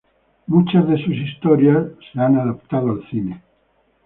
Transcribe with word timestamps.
Muchas 0.47 0.87
de 0.87 0.97
sus 0.97 1.13
historias 1.13 1.85
de 2.15 2.21
han 2.23 2.35
adaptado 2.39 2.89
al 2.89 3.07
cine. 3.11 3.39